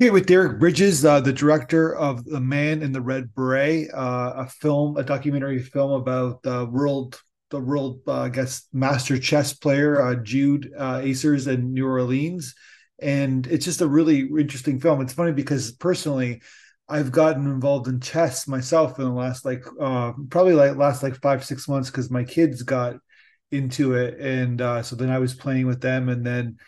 [0.00, 4.32] Okay, with Derek Bridges, uh, the director of The Man in the Red Beret, uh,
[4.36, 7.20] a film, a documentary film about the world,
[7.50, 12.54] the world, uh, I guess, master chess player uh, Jude uh, Acers in New Orleans,
[13.02, 15.00] and it's just a really interesting film.
[15.00, 16.42] It's funny because personally,
[16.88, 21.20] I've gotten involved in chess myself in the last like uh, probably like last like
[21.20, 22.98] five six months because my kids got
[23.50, 26.58] into it, and so then I was playing with them, and then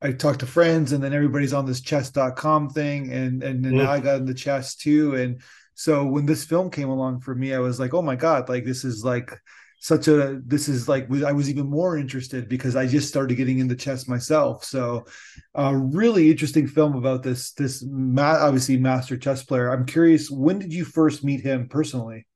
[0.00, 3.82] I talked to friends and then everybody's on this chess.com thing and and, and mm.
[3.82, 5.40] now I got in the chess too and
[5.74, 8.64] so when this film came along for me I was like oh my god like
[8.64, 9.32] this is like
[9.80, 13.60] such a this is like I was even more interested because I just started getting
[13.60, 14.64] into chess myself.
[14.64, 15.06] So
[15.54, 19.70] a really interesting film about this this ma- obviously master chess player.
[19.70, 22.26] I'm curious when did you first meet him personally?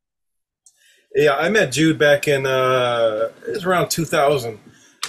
[1.15, 4.59] Yeah I met Jude back in uh it was around 2000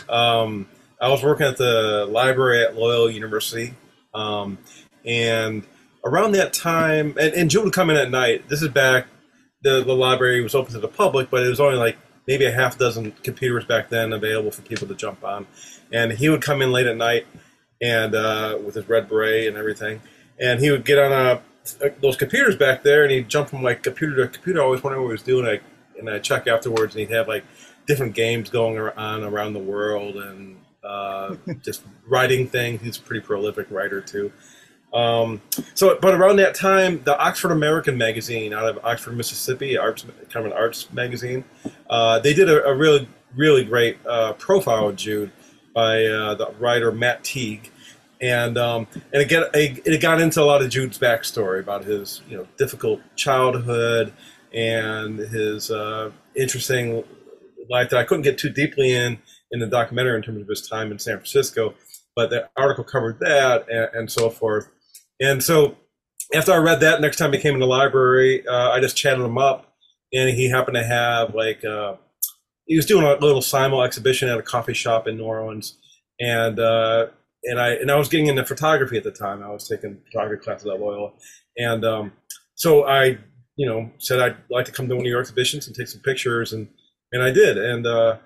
[0.09, 0.67] um
[1.03, 3.73] I was working at the library at Loyola University,
[4.13, 4.57] um,
[5.05, 5.63] and
[6.05, 8.47] around that time, and, and would come in at night.
[8.47, 9.08] This is back
[9.64, 12.52] the the library was open to the public, but it was only like maybe a
[12.52, 15.45] half dozen computers back then available for people to jump on,
[15.92, 17.27] and he would come in late at night
[17.81, 20.02] and uh, with his red beret and everything,
[20.39, 21.42] and he would get on a
[22.02, 24.61] those computers back there, and he'd jump from like computer to computer.
[24.61, 25.45] I always wondered what he was doing.
[25.45, 25.59] I,
[25.99, 27.44] and I check afterwards, and he'd have like
[27.88, 32.80] different games going on around the world, and uh, just writing thing.
[32.80, 34.31] He's a pretty prolific writer too.
[34.94, 35.42] Um,
[35.73, 40.45] so, but around that time, the Oxford American magazine out of Oxford, Mississippi, arts kind
[40.45, 41.44] of an arts magazine,
[41.89, 45.31] uh, they did a, a, really really great uh, profile of Jude
[45.73, 47.72] by uh, the writer Matt Teague,
[48.22, 52.22] and um, and it got it got into a lot of Jude's backstory about his
[52.30, 54.14] you know difficult childhood
[54.54, 57.04] and his uh, interesting
[57.67, 59.17] life that I couldn't get too deeply in
[59.53, 61.75] in the documentary in terms of his time in San Francisco,
[62.15, 64.67] but the article covered that and, and so forth.
[65.21, 65.77] And so
[66.33, 69.23] after I read that, next time he came in the library, uh, I just chatted
[69.23, 69.73] him up,
[70.11, 71.95] and he happened to have like uh,
[72.65, 75.77] he was doing a little simul exhibition at a coffee shop in New Orleans,
[76.19, 77.08] and uh,
[77.43, 79.43] and I and I was getting into photography at the time.
[79.43, 81.11] I was taking photography classes at Loyola,
[81.58, 82.13] and um,
[82.55, 83.17] so I
[83.55, 86.02] you know said I'd like to come to one of your exhibitions and take some
[86.02, 86.67] pictures, and
[87.11, 88.17] and I did, and uh,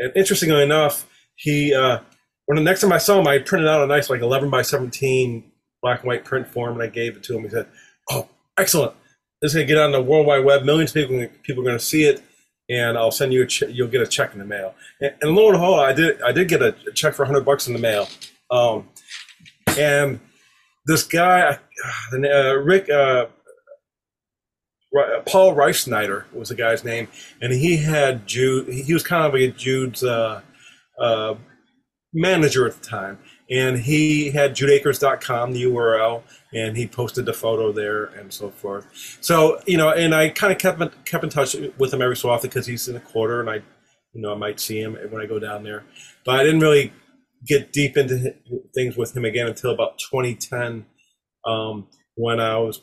[0.00, 1.06] and interestingly enough,
[1.36, 2.00] he uh,
[2.46, 4.62] when the next time I saw him, I printed out a nice like 11 by
[4.62, 5.44] 17
[5.82, 7.44] black and white print form, and I gave it to him.
[7.44, 7.66] He said,
[8.10, 8.28] "Oh,
[8.58, 8.94] excellent!
[9.40, 10.64] This is gonna get on the World Wide Web.
[10.64, 12.22] Millions of people people are gonna see it."
[12.70, 14.74] and I'll send you a che- you'll get a check in the mail.
[15.00, 17.66] And, and lo and behold, I did I did get a check for hundred bucks
[17.66, 18.08] in the mail.
[18.50, 18.88] Um,
[19.76, 20.20] and
[20.86, 21.58] this guy,
[22.12, 23.26] uh, Rick uh,
[25.26, 27.08] Paul Reifsnyder was the guy's name,
[27.40, 28.68] and he had Jude.
[28.68, 30.40] He was kind of like Jude's uh,
[31.00, 31.34] uh,
[32.12, 33.18] manager at the time,
[33.50, 38.86] and he had JudeAcers.com, the URL, and he posted the photo there and so forth.
[39.20, 42.30] So you know, and I kind of kept kept in touch with him every so
[42.30, 43.56] often because he's in the quarter, and I,
[44.12, 45.84] you know, I might see him when I go down there,
[46.24, 46.92] but I didn't really
[47.46, 48.34] get deep into
[48.74, 50.84] things with him again until about 2010,
[51.46, 51.86] um,
[52.16, 52.82] when I was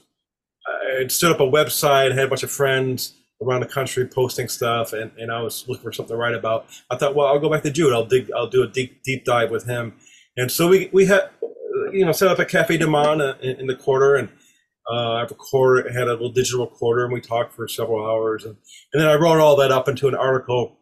[0.67, 4.93] I stood up a website, had a bunch of friends around the country posting stuff,
[4.93, 6.65] and, and I was looking for something to write about.
[6.89, 7.93] I thought, well, I'll go back to Jude.
[7.93, 8.31] I'll dig.
[8.35, 9.93] I'll do a deep deep dive with him.
[10.35, 11.29] And so we we had
[11.91, 14.29] you know set up a Cafe du Monde in, in the quarter, and
[14.91, 18.55] uh, I record had a little digital recorder, and we talked for several hours, and,
[18.93, 20.77] and then I wrote all that up into an article,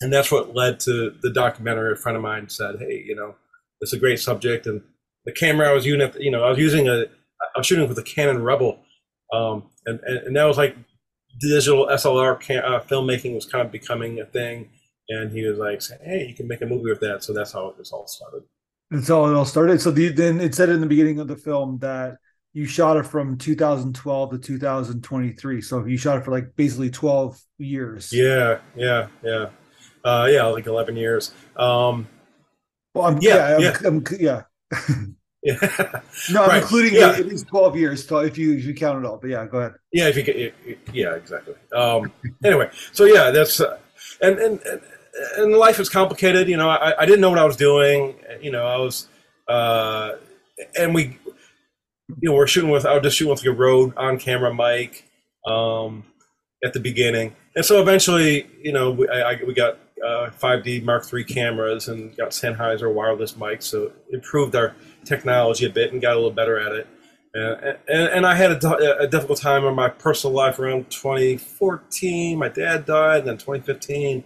[0.00, 1.92] and that's what led to the documentary.
[1.92, 3.34] A friend of mine said, hey, you know,
[3.80, 4.82] it's a great subject, and
[5.24, 7.06] the camera I was using, you know, I was using a
[7.54, 8.78] I was shooting with a Canon Rebel
[9.32, 10.76] um, and, and, and that was like
[11.38, 14.68] digital SLR uh, filmmaking was kind of becoming a thing.
[15.08, 17.74] And he was like, "Hey, you can make a movie with that." So that's how
[17.76, 18.42] this all started.
[18.90, 19.80] That's how it all started.
[19.80, 22.18] So the, then it said in the beginning of the film that
[22.52, 25.62] you shot it from 2012 to 2023.
[25.62, 28.12] So you shot it for like basically 12 years.
[28.12, 29.50] Yeah, yeah, yeah,
[30.04, 31.32] uh, yeah, like 11 years.
[31.56, 32.08] Um,
[32.94, 34.42] well, I'm, yeah, yeah, I'm, yeah.
[34.72, 35.06] I'm, yeah.
[35.42, 35.56] Yeah.
[36.30, 36.62] no, right.
[36.62, 37.10] including yeah.
[37.10, 39.16] at least 12 years if you if you count it all.
[39.16, 39.74] But yeah, go ahead.
[39.92, 40.54] Yeah, if you get
[40.92, 41.54] yeah, exactly.
[41.74, 42.12] Um,
[42.44, 43.78] anyway, so yeah, that's uh,
[44.20, 44.60] and, and
[45.36, 46.48] and life is complicated.
[46.48, 48.16] You know, I, I didn't know what I was doing.
[48.40, 49.08] You know, I was
[49.48, 50.16] uh,
[50.78, 51.18] and we
[52.08, 54.54] you know we're shooting with I was just shooting with like a Rode on camera
[54.54, 55.08] mic
[55.46, 56.04] um,
[56.62, 61.12] at the beginning, and so eventually, you know, we, I, we got uh, 5D Mark
[61.12, 64.74] III cameras and got Sennheiser wireless mics, so improved our
[65.04, 66.86] technology a bit and got a little better at it.
[67.32, 72.36] And, and, and I had a, a, difficult time in my personal life around 2014.
[72.36, 74.24] My dad died, and then 2015.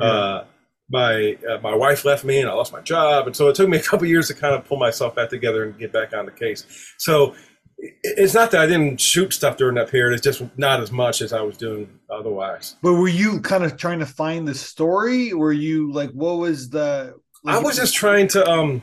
[0.00, 0.44] Uh,
[0.90, 3.68] my uh, my wife left me and I lost my job, and so it took
[3.68, 6.26] me a couple years to kind of pull myself back together and get back on
[6.26, 6.66] the case.
[6.98, 7.34] So
[7.78, 11.22] it's not that I didn't shoot stuff during that period; it's just not as much
[11.22, 12.76] as I was doing otherwise.
[12.82, 15.32] But were you kind of trying to find the story?
[15.32, 17.14] Were you like, what was the?
[17.44, 18.48] Like, I was just trying to.
[18.50, 18.82] um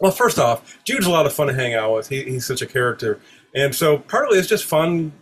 [0.00, 2.08] Well, first off, Jude's a lot of fun to hang out with.
[2.08, 3.20] He, he's such a character,
[3.54, 5.12] and so partly it's just fun,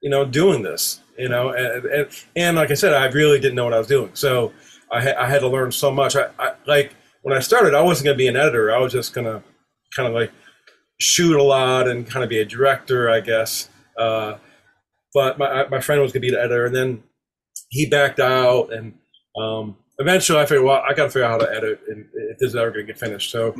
[0.00, 1.00] you know, doing this.
[1.16, 3.86] You know, and, and, and like I said, I really didn't know what I was
[3.86, 4.52] doing, so
[4.90, 6.16] I, ha- I had to learn so much.
[6.16, 8.74] I, I like when I started, I wasn't going to be an editor.
[8.74, 9.42] I was just going to
[9.94, 10.32] kind of like
[11.00, 13.68] shoot a lot and kind of be a director, I guess.
[13.98, 14.38] Uh,
[15.12, 17.02] but my my friend was going to be the editor, and then
[17.68, 18.94] he backed out, and
[19.40, 22.38] um, eventually I figured, well, I got to figure out how to edit, and if
[22.38, 23.30] this is ever going to get finished.
[23.30, 23.54] So,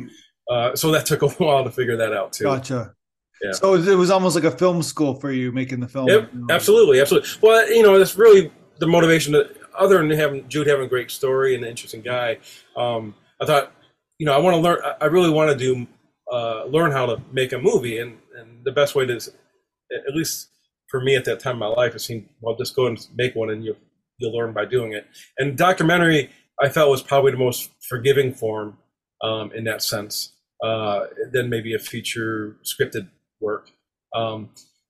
[0.51, 2.45] uh, so that took a while to figure that out too.
[2.45, 2.93] Gotcha.
[3.41, 3.51] Yeah.
[3.51, 6.07] So it was almost like a film school for you making the film.
[6.07, 7.29] Yep, absolutely, absolutely.
[7.41, 8.49] Well, you know, that's really
[8.79, 12.37] the motivation to other than having Jude having a great story and an interesting guy,
[12.75, 13.71] um, I thought,
[14.17, 14.79] you know, I want to learn.
[15.01, 15.87] I really want to do
[16.31, 20.49] uh, learn how to make a movie, and and the best way to, at least
[20.89, 23.35] for me at that time in my life, it seemed well, just go and make
[23.35, 23.75] one, and you
[24.17, 25.05] you'll learn by doing it.
[25.37, 26.29] And documentary,
[26.61, 28.77] I felt was probably the most forgiving form
[29.21, 30.31] um, in that sense.
[30.63, 33.09] Uh, than maybe a feature scripted
[33.41, 33.69] work.
[34.15, 34.49] Um,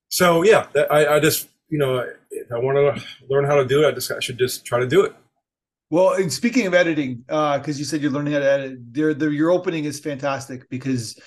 [0.10, 3.66] so yeah, that, I, I just you know if I want to learn how to
[3.66, 5.16] do it, I just I should just try to do it.
[5.90, 8.80] Well, and speaking of editing, uh because uh, you said you're learning how to edit,
[8.92, 11.20] there, your opening is fantastic because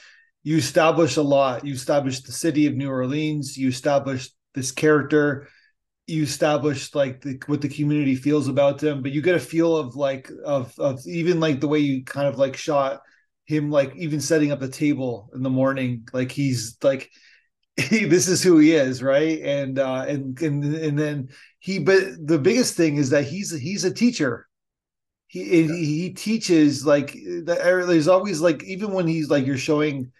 [0.44, 1.67] you establish a lot.
[1.67, 3.56] You established the city of New Orleans.
[3.56, 5.49] You established this character.
[6.06, 9.76] You established like the, what the community feels about them, but you get a feel
[9.76, 13.02] of like of of even like the way you kind of like shot
[13.48, 17.10] him, like even setting up the table in the morning, like he's like
[17.76, 19.40] he, this is who he is, right?
[19.40, 23.84] And uh, and and and then he, but the biggest thing is that he's he's
[23.84, 24.46] a teacher.
[25.28, 25.74] He yeah.
[25.74, 30.12] he teaches like there's always like even when he's like you're showing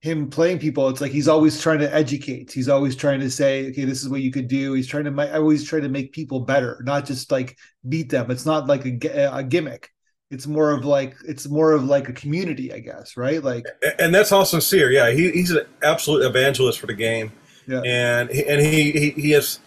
[0.00, 2.52] him playing people, it's like he's always trying to educate.
[2.52, 4.72] He's always trying to say, okay, this is what you could do.
[4.74, 7.56] He's trying to I always try to make people better, not just like
[7.88, 8.30] beat them.
[8.30, 9.93] It's not like a, a gimmick
[10.34, 13.42] it's more of like it's more of like a community, I guess, right?
[13.42, 13.64] Like,
[14.00, 14.90] and that's all sincere.
[14.90, 17.30] Yeah, he, he's an absolute evangelist for the game,
[17.68, 17.80] yeah.
[17.86, 19.60] and he, and he he, he has.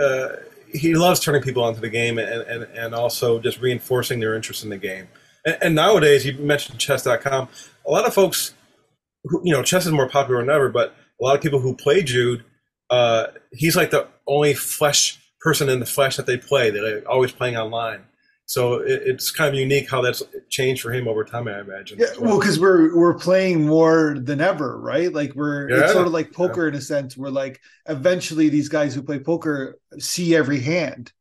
[0.00, 0.36] Uh,
[0.72, 4.62] he loves turning people onto the game and, and, and also just reinforcing their interest
[4.62, 5.08] in the game.
[5.44, 7.48] And, and nowadays, you mentioned chess.com.
[7.84, 8.54] A lot of folks,
[9.24, 11.74] who, you know, chess is more popular than ever, but a lot of people who
[11.74, 12.44] play Jude,
[12.88, 16.70] uh, he's like the only flesh person in the flesh that they play.
[16.70, 18.04] They're always playing online.
[18.50, 21.46] So it, it's kind of unique how that's changed for him over time.
[21.46, 22.00] I imagine.
[22.00, 25.12] Yeah, well, because we're we're playing more than ever, right?
[25.12, 25.84] Like we're yeah.
[25.84, 26.70] it's sort of like poker yeah.
[26.70, 27.16] in a sense.
[27.16, 31.12] We're like eventually these guys who play poker see every hand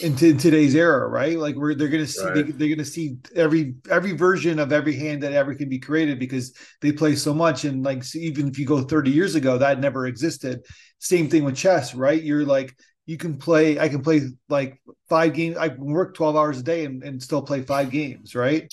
[0.00, 1.36] in, t- in today's era, right?
[1.36, 2.46] Like we're they're gonna see right.
[2.46, 6.20] they, they're gonna see every every version of every hand that ever can be created
[6.20, 7.64] because they play so much.
[7.64, 10.64] And like so even if you go 30 years ago, that never existed.
[11.00, 12.22] Same thing with chess, right?
[12.22, 12.72] You're like
[13.08, 14.78] you can play i can play like
[15.08, 18.34] five games i can work 12 hours a day and, and still play five games
[18.34, 18.72] right?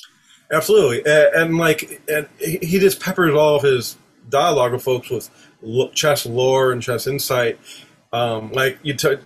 [0.52, 1.00] Absolutely.
[1.00, 3.98] And, and, like and he just peppers all of his
[4.30, 5.10] dialogue with folks
[5.62, 7.60] with chess lore and chess insight.
[8.14, 9.22] Um, like you took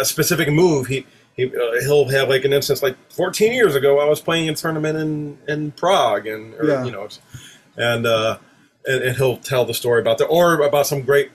[0.00, 1.06] a specific move he,
[1.36, 4.54] he uh, he'll have like an instance like 14 years ago i was playing a
[4.54, 6.84] tournament in in prague and or, yeah.
[6.84, 7.08] you know
[7.76, 8.38] and uh
[8.84, 11.30] and, and he'll tell the story about that or about some great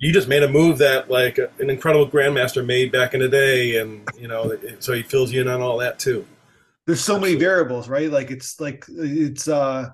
[0.00, 3.76] you just made a move that like an incredible grandmaster made back in the day
[3.76, 6.26] and you know so he fills you in on all that too.
[6.86, 7.34] There's so Absolutely.
[7.34, 8.10] many variables right?
[8.10, 9.90] Like it's like it's uh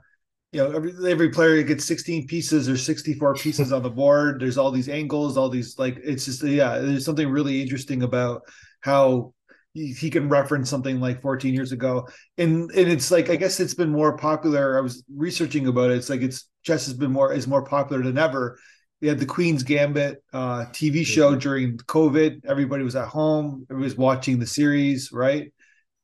[0.52, 4.40] you know every every player gets 16 pieces or 64 pieces on the board.
[4.40, 8.42] There's all these angles all these like it's just yeah there's something really interesting about
[8.80, 9.34] how
[9.74, 12.08] he can reference something like 14 years ago.
[12.38, 14.78] And and it's like i guess it's been more popular.
[14.78, 15.96] I was researching about it.
[15.96, 18.56] It's like it's chess has been more is more popular than ever
[19.00, 21.38] we had the Queen's Gambit uh, TV show mm-hmm.
[21.38, 22.46] during COVID.
[22.46, 23.66] Everybody was at home.
[23.70, 25.52] Everybody was watching the series, right?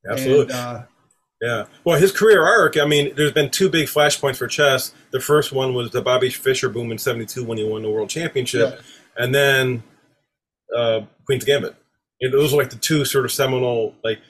[0.08, 0.42] Absolutely.
[0.42, 0.82] And, uh,
[1.40, 1.64] yeah.
[1.84, 4.94] Well, his career arc, I mean, there's been two big flashpoints for chess.
[5.10, 8.10] The first one was the Bobby Fischer boom in 72 when he won the world
[8.10, 8.74] championship.
[8.74, 9.24] Yeah.
[9.24, 9.82] And then
[10.76, 11.74] uh, Queen's Gambit.
[12.20, 14.20] And those were like the two sort of seminal, like,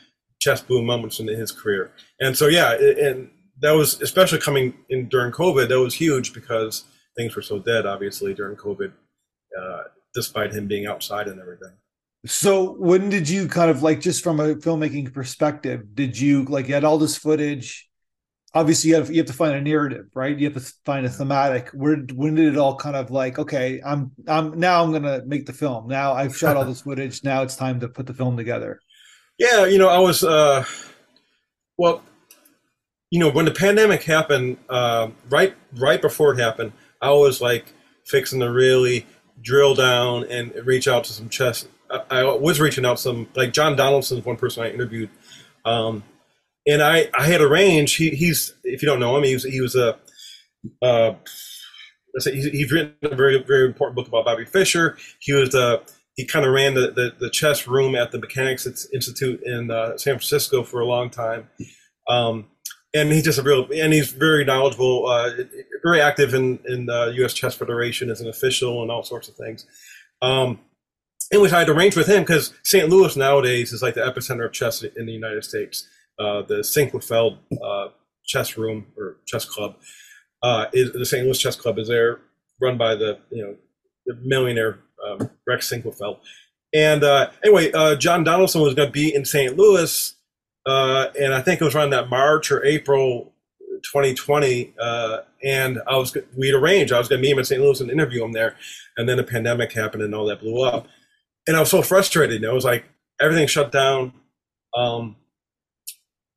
[0.41, 1.93] chess boom moments in his career.
[2.19, 6.85] And so, yeah, and that was, especially coming in during COVID, that was huge because–
[7.17, 8.93] things were so dead, obviously, during COVID,
[9.59, 9.83] uh,
[10.15, 11.73] despite him being outside and everything.
[12.25, 16.69] So when did you kind of like just from a filmmaking perspective, did you like
[16.69, 17.89] you had all this footage?
[18.55, 20.39] Obviously you have you have to find a narrative, right?
[20.39, 21.71] You have to find a thematic.
[21.71, 25.47] Where when did it all kind of like, okay, I'm I'm now I'm gonna make
[25.47, 25.89] the film.
[25.89, 27.25] Now I've shot all this footage.
[27.25, 28.79] Now it's time to put the film together.
[29.39, 30.65] Yeah, you know, I was uh
[31.77, 32.05] well,
[33.11, 37.75] you know, when the pandemic happened, uh, right right before it happened, I was like
[38.07, 39.07] fixing to really
[39.43, 41.67] drill down and reach out to some chess.
[41.91, 45.11] I, I was reaching out some like John Donaldson is one person I interviewed,
[45.65, 46.05] um,
[46.67, 47.99] and I I had arranged.
[47.99, 49.99] He, he's if you don't know him, he was he was a
[50.81, 51.15] uh,
[52.15, 54.97] let's say he's, he's written a very very important book about Bobby Fischer.
[55.19, 55.83] He was the
[56.15, 59.97] he kind of ran the, the, the, chess room at the Mechanics Institute in uh,
[59.97, 61.49] San Francisco for a long time.
[62.07, 62.49] Um,
[62.95, 65.31] and he's just a real, and he's very knowledgeable, uh,
[65.83, 67.33] very active in, in the U.S.
[67.33, 69.67] Chess Federation as an official and all sorts of things.
[70.21, 70.61] Um,
[71.31, 72.89] in which I had arranged with him because St.
[72.89, 75.89] Louis nowadays is like the epicenter of chess in the United States.
[76.19, 77.89] Uh, the Sinquefield uh,
[78.25, 79.77] chess room or chess club
[80.43, 81.25] uh, is the St.
[81.25, 82.21] Louis Chess Club is there,
[82.61, 83.57] run by the you know
[84.07, 86.19] the millionaire um, Rex Sinquefield.
[86.75, 89.57] And uh, anyway, uh, John Donaldson was going to be in St.
[89.57, 90.15] Louis,
[90.67, 93.33] uh, and I think it was around that March or April
[93.83, 94.75] 2020.
[94.81, 97.61] Uh, and I was we'd arranged I was going to meet him in St.
[97.61, 98.57] Louis and interview him there,
[98.97, 100.87] and then the pandemic happened and all that blew up.
[101.47, 102.41] And I was so frustrated.
[102.41, 102.85] You know, it was like
[103.21, 104.13] everything shut down,
[104.77, 105.17] um,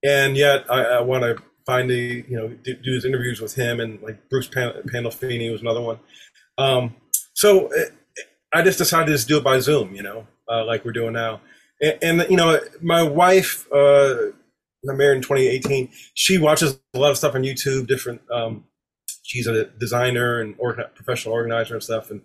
[0.03, 3.79] and yet I, I want to finally you know do, do, his interviews with him
[3.79, 5.99] and like Bruce Pan- Pandolfini was another one.
[6.57, 6.95] Um,
[7.33, 7.69] so
[8.53, 11.13] I just decided to just do it by Zoom, you know, uh, like we're doing
[11.13, 11.41] now.
[11.81, 14.31] And, and, you know, my wife, uh,
[14.89, 15.89] I'm married in 2018.
[16.13, 17.87] She watches a lot of stuff on YouTube.
[17.87, 18.21] Different.
[18.31, 18.65] Um,
[19.23, 20.55] she's a designer and
[20.95, 22.11] professional organizer and stuff.
[22.11, 22.21] And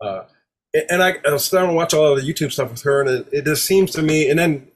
[0.00, 0.24] uh,
[0.74, 3.28] and I, I was to watch all of the YouTube stuff with her, and it,
[3.30, 4.30] it just seems to me.
[4.30, 4.68] And then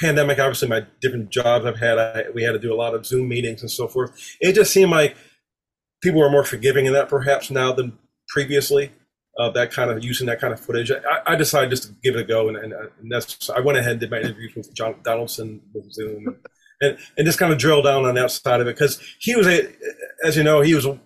[0.00, 3.06] pandemic, obviously, my different jobs I've had, I, we had to do a lot of
[3.06, 4.36] Zoom meetings and so forth.
[4.40, 5.16] It just seemed like
[6.02, 7.96] people were more forgiving in that perhaps now than
[8.28, 8.90] previously
[9.36, 10.90] of that kind of using that kind of footage.
[10.90, 13.78] I, I decided just to give it a go, and, and, and, that's I went
[13.78, 16.36] ahead and did my interviews with John Donaldson with Zoom,
[16.80, 19.46] and and just kind of drill down on that side of it because he was
[19.46, 19.68] a,
[20.24, 20.98] as you know, he was a,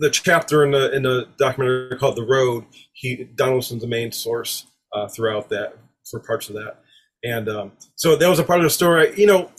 [0.00, 2.64] the chapter in the in the documentary called The Road.
[2.92, 5.76] He Donaldson's the main source uh, throughout that
[6.10, 6.78] for parts of that,
[7.22, 9.14] and um, so that was a part of the story.
[9.16, 9.52] You know,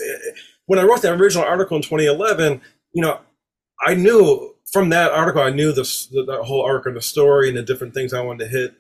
[0.66, 2.62] when I wrote that original article in 2011,
[2.94, 3.20] you know,
[3.86, 7.56] I knew from that article, I knew this the, whole arc of the story and
[7.56, 8.74] the different things I wanted to hit,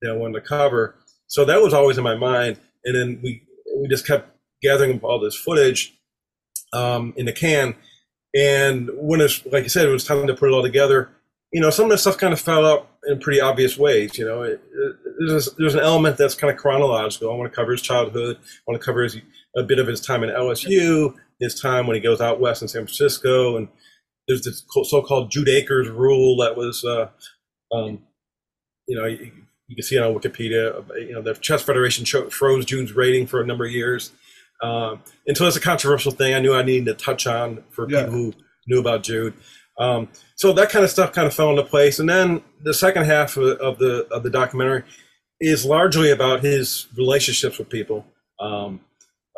[0.00, 0.94] that I wanted to cover.
[1.26, 2.58] So that was always in my mind.
[2.84, 3.42] And then we
[3.76, 4.30] we just kept
[4.62, 5.98] gathering all this footage
[6.72, 7.74] um, in the can.
[8.34, 11.10] And when it's like you said, it was time to put it all together.
[11.52, 14.16] You know, some of the stuff kind of fell out in pretty obvious ways.
[14.16, 17.32] You know, it, it, there's there's an element that's kind of chronological.
[17.32, 18.36] I want to cover his childhood.
[18.40, 19.18] I want to cover his,
[19.56, 22.68] a bit of his time in LSU, his time when he goes out west in
[22.68, 23.66] San Francisco, and
[24.28, 27.08] there's this so-called Jude Acers rule that was, uh,
[27.74, 28.02] um,
[28.86, 29.32] you know, you,
[29.68, 30.84] you, can see it on Wikipedia.
[30.96, 34.12] You know, the Chess Federation froze Jude's rating for a number of years.
[34.62, 37.88] Um, and so it's a controversial thing I knew I needed to touch on for
[37.88, 38.04] yeah.
[38.04, 38.32] people who
[38.66, 39.34] knew about Jude.
[39.78, 41.98] Um, so that kind of stuff kind of fell into place.
[41.98, 44.84] And then the second half of, of the of the documentary
[45.40, 48.04] is largely about his relationships with people.
[48.38, 48.80] Um,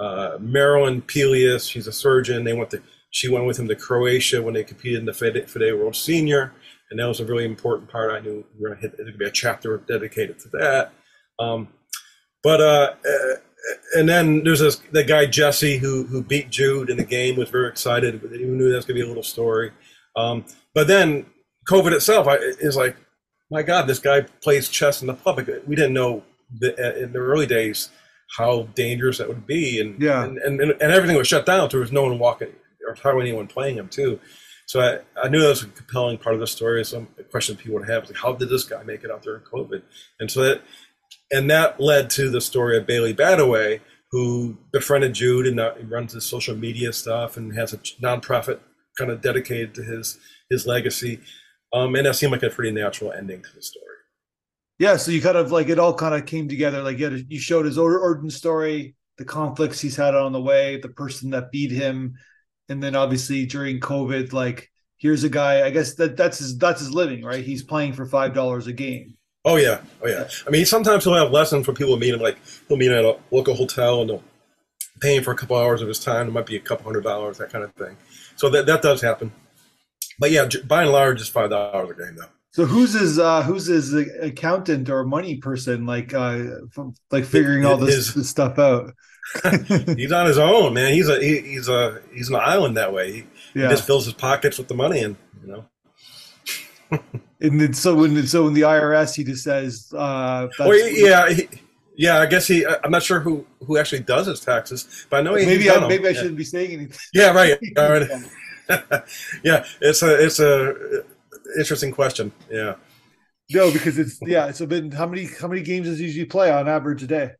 [0.01, 2.45] uh, Marilyn Pelias, she's a surgeon.
[2.45, 5.49] They went to she went with him to Croatia when they competed in the FIDE,
[5.49, 6.52] FIDE World Senior,
[6.90, 8.11] and that was a really important part.
[8.11, 8.97] I knew we were going to hit.
[8.97, 10.92] There would be a chapter dedicated to that.
[11.38, 11.69] Um,
[12.42, 12.95] but uh,
[13.95, 17.50] and then there's this the guy Jesse who who beat Jude in the game was
[17.50, 18.21] very excited.
[18.33, 19.73] He knew that was going to be a little story.
[20.16, 21.26] Um, but then
[21.71, 22.97] COVID itself I, is like,
[23.50, 25.49] my God, this guy plays chess in the public.
[25.66, 26.23] We didn't know
[26.62, 27.90] uh, in the early days
[28.38, 31.69] how dangerous that would be, and yeah, and, and, and everything was shut down.
[31.69, 32.52] So there was no one walking
[32.87, 34.19] or hardly anyone playing him too.
[34.67, 36.85] So I, I knew that was a compelling part of the story.
[36.85, 39.37] Some question people would have is like, how did this guy make it out there
[39.37, 39.83] in COVID?
[40.21, 40.62] And so that,
[41.31, 46.12] and that led to the story of Bailey Badaway, who befriended Jude and uh, runs
[46.12, 48.61] his social media stuff and has a nonprofit
[48.99, 50.19] kind of dedicated to his
[50.51, 51.21] his legacy.
[51.73, 53.87] Um, and that seemed like a pretty natural ending to the story.
[54.79, 56.83] Yeah, so you kind of like it all kind of came together.
[56.83, 60.89] Like you, you showed his origin story, the conflicts he's had on the way, the
[60.89, 62.15] person that beat him,
[62.73, 65.64] and then obviously during COVID, like here's a guy.
[65.64, 67.45] I guess that that's his that's his living, right?
[67.45, 69.17] He's playing for five dollars a game.
[69.45, 70.29] Oh yeah, oh yeah.
[70.47, 72.21] I mean, sometimes he'll have lessons for people to meet him.
[72.21, 72.38] Like
[72.69, 74.23] he'll meet at a local hotel and they'll
[75.00, 76.29] pay him for a couple hours of his time.
[76.29, 77.97] It might be a couple hundred dollars, that kind of thing.
[78.37, 79.33] So that that does happen.
[80.19, 82.26] But yeah, by and large, it's five dollars a game though.
[82.53, 86.45] So who's his uh, who's his accountant or money person like uh,
[87.11, 88.93] like figuring all this, his, this stuff out?
[89.97, 90.93] he's on his own, man.
[90.93, 93.13] He's a he, he's a he's an island that way.
[93.13, 93.69] He, yeah.
[93.69, 95.65] he just fills his pockets with the money, and you know.
[97.41, 101.49] and then so when so when the IRS he just says, uh, well, yeah, he,
[101.97, 102.67] Yeah, I guess he.
[102.67, 105.47] I'm not sure who who actually does his taxes, but I know he.
[105.47, 106.99] Maybe I, maybe I shouldn't be saying anything.
[107.15, 107.59] Yeah, right.
[107.79, 108.09] All right.
[109.43, 111.05] yeah, it's a it's a
[111.59, 112.33] interesting question.
[112.51, 112.75] Yeah.
[113.51, 114.47] No, because it's yeah.
[114.47, 117.33] It's been how many how many games does he usually play on average a day?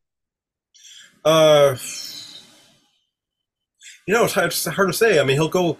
[1.25, 1.76] Uh,
[4.07, 5.21] you know, it's hard, it's hard to say.
[5.21, 5.78] I mean, he'll go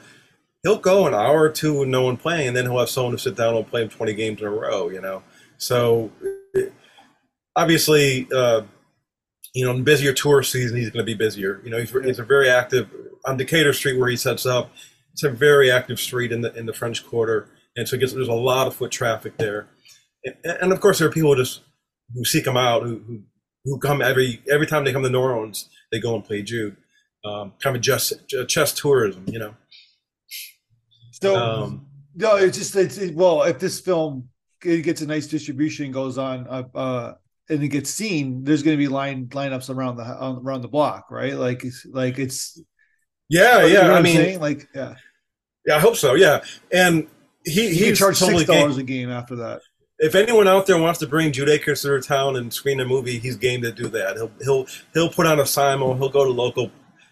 [0.62, 3.12] he'll go an hour or two with no one playing, and then he'll have someone
[3.12, 5.23] to sit down and play him 20 games in a row, you know?
[5.59, 6.11] So
[7.57, 8.62] obviously, uh,
[9.55, 11.61] you know, in busier tour season, he's going to be busier.
[11.65, 12.89] You know, he's, he's a very active
[13.27, 14.73] on Decatur Street where he sets up.
[15.12, 18.29] It's a very active street in the in the French Quarter, and so gets, there's
[18.29, 19.69] a lot of foot traffic there.
[20.25, 21.61] And, and, of course, there are people who just
[22.14, 23.23] who seek them out, who, who,
[23.64, 26.76] who come every every time they come to New Orleans, they go and play Jude.
[27.25, 28.12] Um, kind of just
[28.49, 29.55] chess tourism, you know.
[31.12, 34.29] So um, no, it's just it's it, well, if this film
[34.64, 37.14] it gets a nice distribution, goes on, uh, uh
[37.49, 41.11] and it gets seen, there's going to be line lineups around the around the block,
[41.11, 41.35] right?
[41.35, 42.61] Like it's like it's
[43.29, 43.67] yeah, yeah.
[43.67, 44.41] You know I mean, saying?
[44.41, 44.95] like yeah,
[45.67, 45.76] yeah.
[45.76, 46.14] I hope so.
[46.14, 47.07] Yeah, and
[47.44, 49.62] he he, he charge totally six dollars a game after that.
[49.99, 52.84] If anyone out there wants to bring Jude Acers to their town and screen a
[52.84, 54.16] movie, he's game to do that.
[54.16, 55.96] He'll he'll he'll put on a simo.
[55.96, 56.70] He'll go to local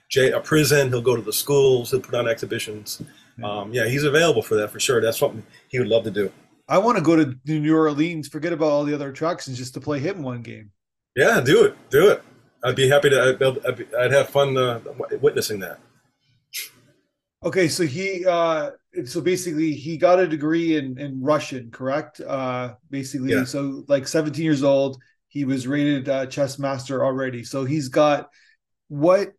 [0.08, 0.88] J, a prison.
[0.88, 1.90] He'll go to the schools.
[1.90, 3.02] He'll put on exhibitions
[3.42, 5.00] um, yeah, he's available for that for sure.
[5.00, 6.32] That's something he would love to do.
[6.68, 9.80] I want to go to New Orleans, forget about all the other attractions, just to
[9.80, 10.70] play him one game.
[11.16, 12.22] Yeah, do it, do it.
[12.62, 13.58] I'd be happy to.
[13.66, 14.80] I'd, I'd have fun uh,
[15.20, 15.78] witnessing that.
[17.42, 18.72] Okay, so he, uh,
[19.04, 22.20] so basically, he got a degree in in Russian, correct?
[22.20, 23.44] Uh, basically, yeah.
[23.44, 27.44] so like 17 years old, he was rated uh, chess master already.
[27.44, 28.28] So he's got
[28.88, 29.32] what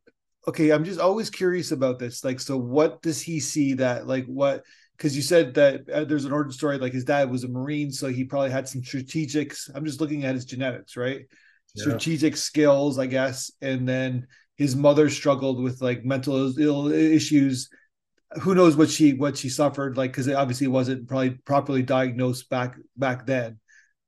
[0.48, 4.26] okay i'm just always curious about this like so what does he see that like
[4.26, 4.64] what
[4.98, 7.92] because you said that uh, there's an origin story like his dad was a marine
[7.92, 11.26] so he probably had some strategics i'm just looking at his genetics right
[11.76, 11.84] yeah.
[11.84, 17.70] strategic skills i guess and then his mother struggled with like mental ill issues
[18.42, 22.50] who knows what she what she suffered like because it obviously wasn't probably properly diagnosed
[22.50, 23.60] back back then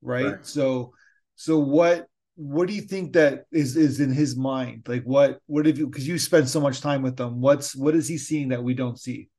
[0.02, 0.46] right, right.
[0.46, 0.94] so
[1.36, 4.84] so what what do you think that is is in his mind?
[4.88, 7.96] Like what what have you because you spend so much time with them what's what
[7.96, 9.30] is he seeing that we don't see?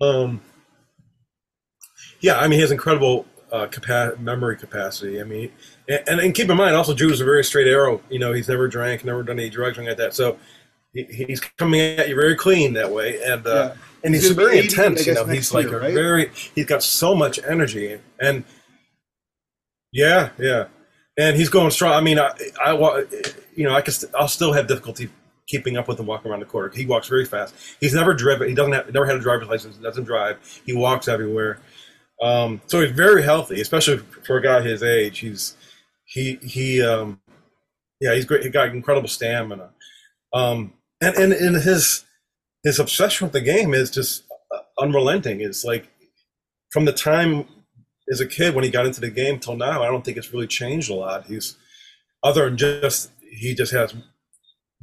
[0.00, 0.40] Um
[2.20, 5.50] yeah i mean he has incredible uh capa- memory capacity i mean
[5.88, 8.48] and, and keep in mind also drew is a very straight arrow you know he's
[8.48, 10.36] never drank never done any drugs anything like that so
[10.92, 14.32] he, he's coming at you very clean that way and uh yeah and he's, he's
[14.36, 15.06] very intense.
[15.06, 15.94] You know, he's like year, a right?
[15.94, 16.30] very.
[16.54, 18.44] He's got so much energy, and
[19.92, 20.66] yeah, yeah,
[21.18, 21.94] and he's going strong.
[21.94, 22.30] I mean, I,
[22.62, 22.72] I,
[23.56, 25.08] you know, I can, I'll still have difficulty
[25.48, 26.70] keeping up with him walking around the corner.
[26.70, 27.54] He walks very fast.
[27.80, 28.48] He's never driven.
[28.48, 29.76] He doesn't have, never had a driver's license.
[29.76, 30.38] Doesn't drive.
[30.66, 31.58] He walks everywhere.
[32.22, 35.18] Um, so he's very healthy, especially for a guy his age.
[35.18, 35.56] He's
[36.04, 37.20] he he um,
[38.00, 38.42] yeah, he's great.
[38.42, 39.70] He got incredible stamina.
[40.32, 42.04] Um, and and in his
[42.62, 44.24] his obsession with the game is just
[44.78, 45.40] unrelenting.
[45.40, 45.88] It's like
[46.70, 47.46] from the time
[48.10, 50.32] as a kid when he got into the game till now, I don't think it's
[50.32, 51.26] really changed a lot.
[51.26, 51.56] He's
[52.22, 53.94] other than just he just has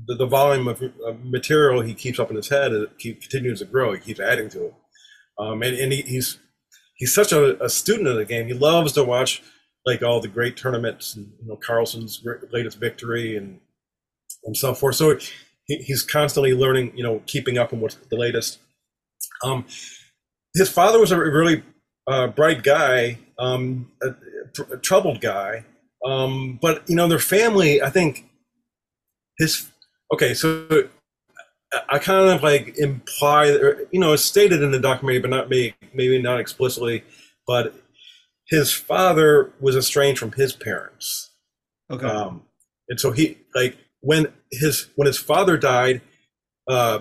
[0.05, 2.71] the, the volume of, of, material he keeps up in his head.
[2.71, 3.93] It keep, continues to grow.
[3.93, 4.73] He keeps adding to it,
[5.37, 6.39] um, and, and he, he's
[7.01, 8.45] he's such a, a, student of the game.
[8.45, 9.41] He loves to watch
[9.87, 13.59] like all the great tournaments and you know Carlsen's latest victory and
[14.43, 14.95] and so forth.
[14.95, 15.17] So
[15.65, 18.59] he, he's constantly learning, you know, keeping up on what's the latest.
[19.43, 19.65] Um,
[20.53, 21.63] his father was a really
[22.07, 24.09] uh, bright guy, um, a,
[24.71, 25.65] a, troubled guy,
[26.05, 27.81] um, but you know, their family.
[27.81, 28.29] I think
[29.39, 29.71] his
[30.13, 30.35] okay.
[30.35, 30.87] So
[31.89, 35.49] I kind of like imply, or, you know, it's stated in the documentary, but not
[35.49, 37.03] maybe maybe not explicitly.
[37.47, 37.73] But
[38.47, 41.31] his father was estranged from his parents.
[41.89, 42.05] Okay.
[42.05, 42.43] Um,
[42.89, 46.01] and so he like when his when his father died,
[46.67, 46.99] uh,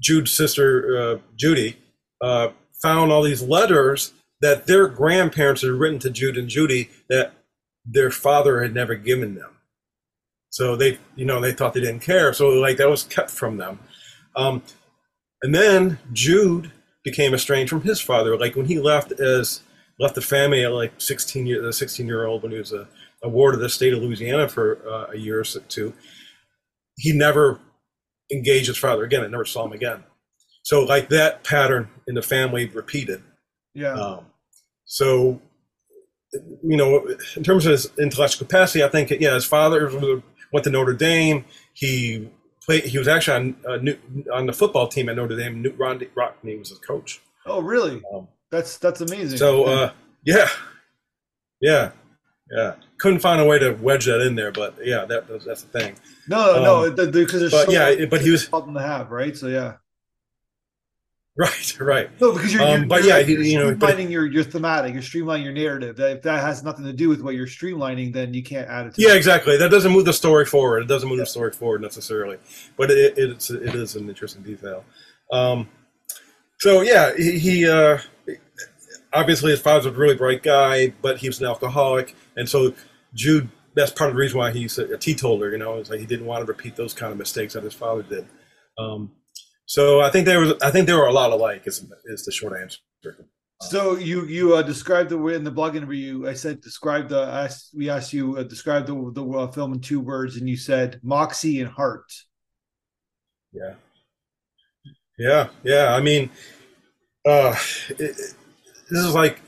[0.00, 1.76] Jude's sister uh, Judy
[2.20, 2.50] uh,
[2.82, 7.32] found all these letters that their grandparents had written to Jude and Judy that
[7.84, 9.56] their father had never given them.
[10.50, 12.32] So they, you know, they thought they didn't care.
[12.32, 13.78] So like that was kept from them.
[14.36, 14.62] Um,
[15.42, 16.70] and then Jude
[17.04, 18.36] became estranged from his father.
[18.36, 19.62] Like when he left as
[19.98, 22.88] left the family at like 16 years, a 16 year old when he was a,
[23.22, 25.92] a ward of the state of Louisiana for uh, a year or two
[27.00, 27.58] he never
[28.30, 29.24] engaged his father again.
[29.24, 30.04] I never saw him again.
[30.62, 33.22] So like that pattern in the family repeated.
[33.74, 33.94] Yeah.
[33.94, 34.26] Um,
[34.84, 35.40] so,
[36.32, 39.88] you know, in terms of his intellectual capacity, I think yeah, his father
[40.52, 41.44] went to Notre Dame.
[41.72, 42.28] He
[42.64, 42.84] played.
[42.84, 43.86] He was actually on
[44.28, 45.62] uh, on the football team at Notre Dame.
[45.62, 47.20] Knute Rockne was his coach.
[47.46, 48.02] Oh, really?
[48.14, 49.38] Um, That's that's amazing.
[49.38, 49.92] So uh,
[50.24, 50.48] yeah,
[51.60, 51.92] yeah,
[52.50, 52.74] yeah.
[52.98, 55.94] Couldn't find a way to wedge that in there, but yeah, that that's the thing.
[56.28, 59.36] No, um, no, because there's but so yeah, but he was something to have, right?
[59.36, 59.74] So yeah.
[61.40, 62.10] Right, right.
[62.20, 65.02] No, because you're, um, you're but yeah, you're you know, streamlining your your thematic, you're
[65.02, 65.98] streamlining your narrative.
[65.98, 68.94] If that has nothing to do with what you're streamlining, then you can't add it.
[68.94, 69.16] to Yeah, it.
[69.16, 69.56] exactly.
[69.56, 70.82] That doesn't move the story forward.
[70.82, 71.22] It doesn't move yeah.
[71.22, 72.36] the story forward necessarily,
[72.76, 74.84] but it, it's it is an interesting detail.
[75.32, 75.68] Um,
[76.58, 77.98] so yeah, he, he uh,
[79.14, 82.74] obviously his father's a really bright guy, but he was an alcoholic, and so
[83.14, 83.48] Jude.
[83.72, 85.52] That's part of the reason why he's a teetotaler.
[85.52, 87.72] You know, it's like he didn't want to repeat those kind of mistakes that his
[87.72, 88.26] father did.
[88.76, 89.12] Um,
[89.70, 91.62] so I think there was I think there were a lot alike.
[91.64, 92.80] Is is the short answer.
[93.62, 96.26] So you you uh, described the in the blog interview.
[96.26, 99.78] I said describe the asked, we asked you uh, describe the the uh, film in
[99.78, 102.12] two words, and you said moxie and heart.
[103.52, 103.74] Yeah,
[105.16, 105.94] yeah, yeah.
[105.94, 106.30] I mean,
[107.24, 107.54] uh,
[107.90, 108.34] it, it,
[108.90, 109.40] this is like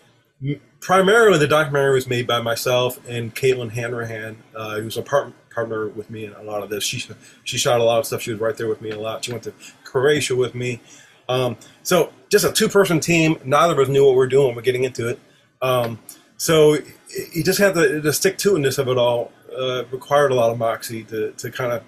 [0.78, 5.88] primarily the documentary was made by myself and Caitlin Hanrahan, uh, who's a part, partner
[5.88, 6.84] with me in a lot of this.
[6.84, 7.04] She
[7.44, 8.22] she shot a lot of stuff.
[8.22, 9.24] She was right there with me a lot.
[9.24, 10.80] She went to Croatia with me.
[11.28, 13.38] Um, so just a two person team.
[13.44, 14.54] Neither of us knew what we were doing.
[14.54, 15.18] We're getting into it.
[15.60, 16.00] Um,
[16.36, 16.76] so
[17.32, 19.32] you just have the, the stick to itness of it all.
[19.56, 21.82] Uh, required a lot of moxie to, to kind of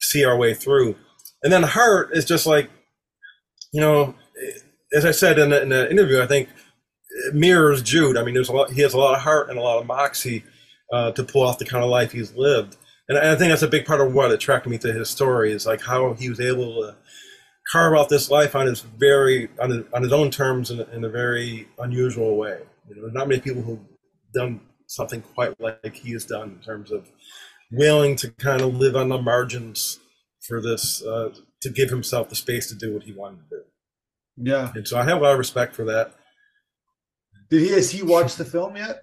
[0.00, 0.94] see our way through.
[1.42, 2.70] And then heart is just like,
[3.72, 4.14] you know,
[4.94, 6.48] as I said in the, in the interview, I think
[7.32, 8.16] mirrors Jude.
[8.16, 8.70] I mean, there's a lot.
[8.70, 10.44] He has a lot of heart and a lot of moxie
[10.92, 12.76] uh, to pull off the kind of life he's lived
[13.08, 15.66] and I think that's a big part of what attracted me to his story is
[15.66, 16.96] like how he was able to
[17.70, 21.04] carve out this life on his very on his, on his own terms in, in
[21.04, 22.60] a very unusual way.
[22.88, 23.80] You know, not many people who've
[24.32, 27.08] done something quite like he has done in terms of
[27.70, 29.98] willing to kind of live on the margins
[30.46, 33.62] for this uh, to give himself the space to do what he wanted to do.
[34.36, 36.14] Yeah, and so I have a lot of respect for that.
[37.50, 39.02] Did he has he watched the film yet?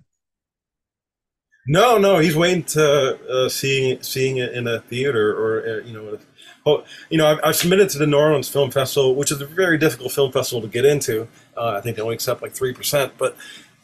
[1.67, 5.93] No, no, he's waiting to uh, seeing seeing it in a theater or uh, you
[5.93, 6.17] know,
[6.65, 9.45] oh, you know, I've, I've, submitted to the New Orleans Film Festival, which is a
[9.45, 11.27] very difficult film festival to get into.
[11.55, 13.37] Uh, I think they only accept like three percent, but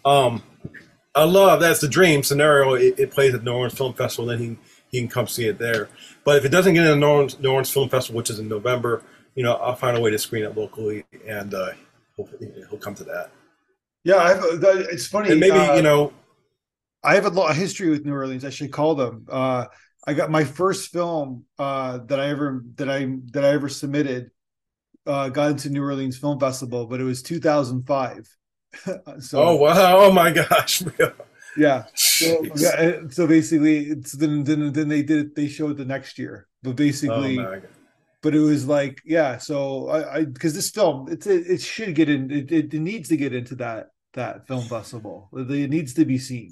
[0.04, 0.44] um,
[1.14, 2.74] I love that's the dream scenario.
[2.74, 4.58] It, it, plays at the New Orleans Film Festival, then he
[4.90, 5.90] he can come see it there.
[6.24, 8.40] But if it doesn't get in the New Orleans, New Orleans Film Festival, which is
[8.40, 9.04] in November,
[9.36, 11.72] you know, I'll find a way to screen it locally, and uh,
[12.16, 13.32] hopefully he'll come to that.
[14.04, 15.32] Yeah, I've, it's funny.
[15.32, 16.14] And maybe uh, you know
[17.06, 18.44] I have a lot of history with New Orleans.
[18.44, 19.26] I should call them.
[19.30, 19.66] Uh,
[20.08, 24.32] I got my first film uh, that I ever that I that I ever submitted
[25.06, 28.28] uh, got into New Orleans Film Festival, but it was 2005.
[29.20, 30.00] so, oh wow!
[30.00, 30.84] Oh my gosh!
[31.58, 31.86] yeah.
[31.94, 33.02] So, yeah.
[33.10, 35.36] So basically, it's then then then they did it.
[35.36, 37.40] They showed the next year, but basically.
[37.40, 37.62] Oh
[38.22, 42.10] but it was like yeah so i because this film it's it, it should get
[42.10, 46.18] in it, it needs to get into that that film festival it needs to be
[46.18, 46.52] seen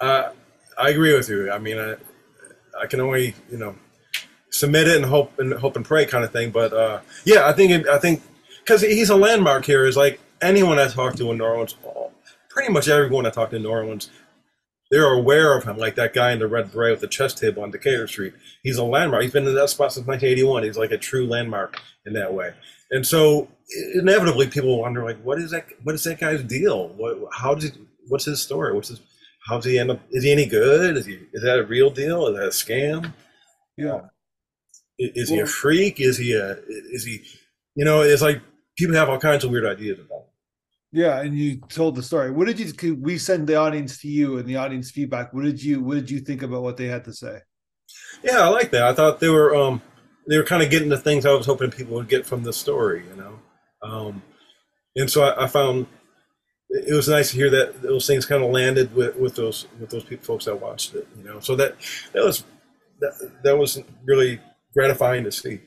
[0.00, 0.30] uh,
[0.78, 1.50] I agree with you.
[1.50, 1.96] I mean, I,
[2.80, 3.76] I can only you know
[4.50, 6.50] submit it and hope and hope and pray kind of thing.
[6.50, 8.22] But uh, yeah, I think I think
[8.60, 9.86] because he's a landmark here.
[9.86, 11.76] Is like anyone I talk to in New Orleans,
[12.50, 14.10] pretty much everyone I talk to in New Orleans,
[14.90, 15.76] they're aware of him.
[15.76, 18.34] Like that guy in the red beret with the chess table on Decatur Street.
[18.62, 19.22] He's a landmark.
[19.22, 20.62] He's been in that spot since 1981.
[20.64, 22.52] He's like a true landmark in that way.
[22.90, 23.48] And so
[23.94, 25.66] inevitably, people wonder like, what is that?
[25.82, 26.88] What is that guy's deal?
[26.90, 27.18] What?
[27.32, 27.54] How?
[27.56, 27.70] He,
[28.08, 28.74] what's his story?
[28.74, 29.00] What's his?
[29.46, 30.00] How's he end up?
[30.10, 30.96] Is he any good?
[30.96, 31.20] Is he?
[31.32, 32.26] Is that a real deal?
[32.28, 33.12] Is that a scam?
[33.76, 34.00] Yeah.
[34.98, 36.00] Is, is well, he a freak?
[36.00, 36.58] Is he a?
[36.68, 37.22] Is he?
[37.74, 38.40] You know, it's like
[38.76, 40.18] people have all kinds of weird ideas about.
[40.18, 40.22] Him.
[40.92, 42.30] Yeah, and you told the story.
[42.30, 42.94] What did you?
[42.94, 45.32] We send the audience to you and the audience feedback.
[45.32, 45.82] What did you?
[45.82, 47.40] What did you think about what they had to say?
[48.22, 48.82] Yeah, I like that.
[48.82, 49.82] I thought they were um
[50.28, 52.52] they were kind of getting the things I was hoping people would get from the
[52.52, 53.04] story.
[53.08, 53.38] You know,
[53.82, 54.22] um,
[54.96, 55.86] and so I, I found
[56.68, 59.90] it was nice to hear that those things kind of landed with, with those with
[59.90, 61.06] those people, folks that watched it.
[61.16, 61.76] You know, so that
[62.12, 62.44] that was
[63.00, 64.40] that, that was really
[64.74, 65.60] gratifying to see.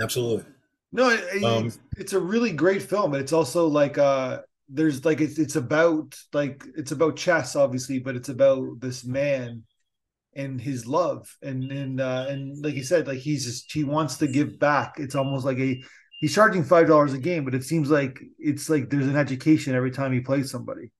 [0.00, 0.44] Absolutely.
[0.92, 5.20] No, it, um, it's a really great film, but it's also like uh there's like
[5.20, 9.64] it's it's about like it's about chess, obviously, but it's about this man
[10.34, 14.18] and his love and and uh and like you said, like he's just he wants
[14.18, 14.94] to give back.
[14.98, 15.82] It's almost like a
[16.22, 19.74] he's charging five dollars a game, but it seems like it's like there's an education
[19.74, 20.90] every time he plays somebody.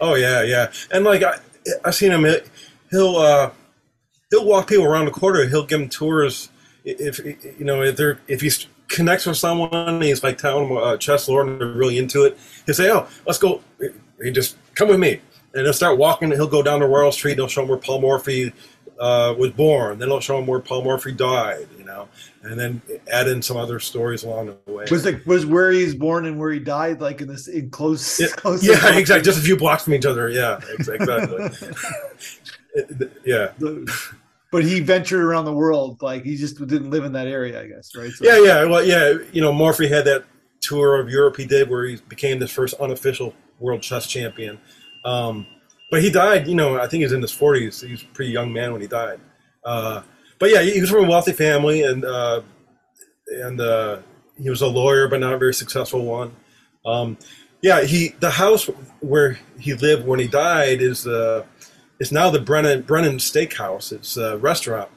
[0.00, 1.34] Oh yeah, yeah, and like I,
[1.84, 2.24] I've seen him.
[2.90, 3.50] He'll uh,
[4.30, 5.46] he'll walk people around the quarter.
[5.46, 6.48] He'll give them tours.
[6.84, 8.50] If you know if they're if he
[8.88, 12.38] connects with someone, he's like telling them uh, chess lore and they're really into it.
[12.64, 13.60] He'll say, "Oh, let's go."
[14.22, 15.20] He just come with me,
[15.52, 16.30] and he'll start walking.
[16.30, 17.34] He'll go down to Royal Street.
[17.34, 18.52] He'll show them where Paul Morphy
[19.00, 19.98] uh, was born.
[19.98, 22.08] Then they'll show him where Paul Morphy died, you know,
[22.42, 24.84] and then add in some other stories along the way.
[24.90, 28.20] Was it was where he's born and where he died, like in this in close?
[28.20, 29.24] Yeah, close yeah exactly.
[29.24, 30.28] Just a few blocks from each other.
[30.28, 31.48] Yeah, exactly.
[33.24, 33.52] yeah.
[34.52, 36.02] But he ventured around the world.
[36.02, 38.10] Like he just didn't live in that area, I guess, right?
[38.10, 38.64] So, yeah, yeah.
[38.64, 39.14] Well, yeah.
[39.32, 40.24] You know, Morphy had that
[40.60, 44.58] tour of Europe he did where he became the first unofficial world chess champion.
[45.06, 45.46] Um,
[45.90, 47.84] but he died, you know, I think he was in his 40s.
[47.84, 49.20] He was a pretty young man when he died.
[49.64, 50.02] Uh,
[50.38, 52.42] but yeah, he was from a wealthy family and uh,
[53.30, 53.98] and uh,
[54.40, 56.34] he was a lawyer, but not a very successful one.
[56.86, 57.18] Um,
[57.62, 58.66] yeah, he the house
[59.00, 61.44] where he lived when he died is uh,
[61.98, 63.92] is now the Brennan Brennan Steakhouse.
[63.92, 64.90] It's a restaurant,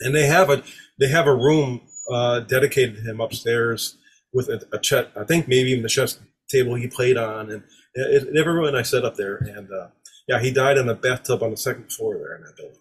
[0.00, 0.62] and they have a
[1.00, 1.80] they have a room
[2.12, 3.96] uh, dedicated to him upstairs
[4.32, 5.20] with a, a.
[5.20, 7.62] I think maybe even the chess table he played on, and
[7.94, 9.36] it, it, everyone I set up there.
[9.36, 9.88] And uh,
[10.28, 12.76] yeah, he died in a bathtub on the second floor there in that building.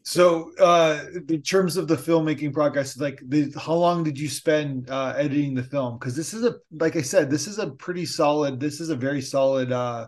[0.02, 4.88] so, uh, in terms of the filmmaking progress, like, the, how long did you spend
[4.90, 5.98] uh, editing the film?
[5.98, 8.60] Because this is a, like I said, this is a pretty solid.
[8.60, 10.06] This is a very solid uh,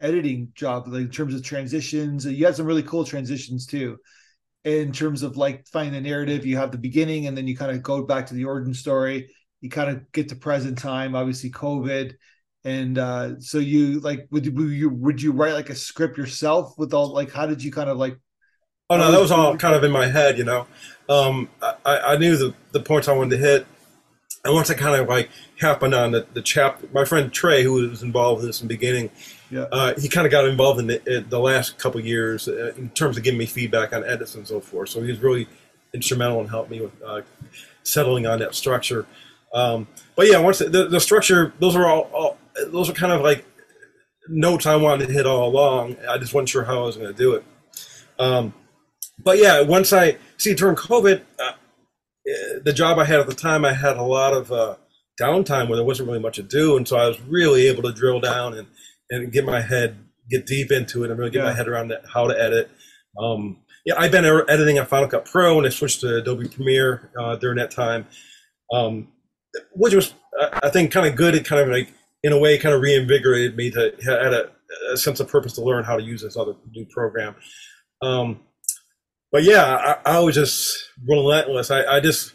[0.00, 0.88] editing job.
[0.88, 3.98] Like in terms of transitions, you had some really cool transitions too.
[4.64, 7.72] In terms of like finding the narrative, you have the beginning, and then you kind
[7.72, 9.28] of go back to the origin story.
[9.60, 12.14] You kind of get to present time, obviously COVID
[12.64, 16.16] and uh so you like would you, would you would you write like a script
[16.16, 18.16] yourself with all like how did you kind of like
[18.90, 20.66] Oh no, that was all kind of in my head, you know.
[21.08, 23.66] Um, I, I knew the, the points I wanted to hit,
[24.44, 27.72] and once I kind of like happened on the, the chap, my friend Trey, who
[27.72, 29.10] was involved in this in the beginning,
[29.52, 29.66] yeah.
[29.70, 33.18] Uh, he kind of got involved in the, the last couple years uh, in terms
[33.18, 34.88] of giving me feedback on edits and so forth.
[34.88, 35.46] So he was really
[35.92, 37.20] instrumental in helping me with uh,
[37.82, 39.04] settling on that structure.
[39.52, 42.38] Um, but yeah, once the, the, structure, those are all, all,
[42.70, 43.44] those are kind of like
[44.28, 45.96] notes I wanted to hit all along.
[46.08, 47.44] I just wasn't sure how I was going to do it.
[48.18, 48.54] Um,
[49.18, 51.52] but yeah, once I see during COVID, uh,
[52.64, 54.76] the job I had at the time, I had a lot of uh,
[55.20, 57.92] downtime where there wasn't really much to do, and so I was really able to
[57.92, 58.68] drill down and
[59.10, 59.98] and get my head
[60.30, 61.50] get deep into it and really get yeah.
[61.50, 62.70] my head around how to edit.
[63.18, 67.10] Um, yeah, I've been editing on Final Cut Pro and I switched to Adobe Premiere
[67.18, 68.06] uh, during that time,
[68.72, 69.08] um,
[69.72, 71.34] which was I think kind of good.
[71.34, 74.50] It kind of like in a way kind of reinvigorated me to had a,
[74.92, 77.34] a sense of purpose to learn how to use this other new program.
[78.00, 78.40] Um,
[79.30, 81.70] but yeah, I, I, was just relentless.
[81.70, 82.34] I, I just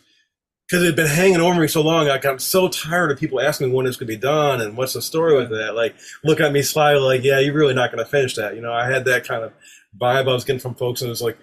[0.67, 3.39] because it had been hanging over me so long, I got so tired of people
[3.39, 5.76] asking me when going to be done and what's the story with that.
[5.76, 5.95] Like,
[6.26, 8.56] look at me slyly, like, yeah, you're really not going to finish that.
[8.56, 9.54] You know, I had that kind of
[10.00, 11.38] vibe I was getting from folks, and it was like